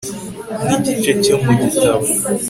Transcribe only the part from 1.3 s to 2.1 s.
mu gitabo